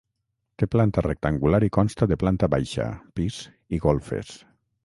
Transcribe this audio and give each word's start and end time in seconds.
Té 0.61 0.67
planta 0.75 1.03
rectangular 1.07 1.59
i 1.67 1.71
consta 1.77 2.09
de 2.13 2.19
planta 2.25 2.51
baixa, 2.57 2.89
pis 3.21 3.41
i 3.79 3.83
golfes. 3.89 4.37